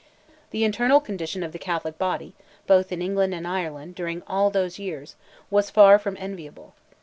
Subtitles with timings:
[0.49, 2.33] The internal condition of the Catholic body,
[2.65, 5.15] both in England and Ireland, during all those years,
[5.51, 6.73] was far from enviable.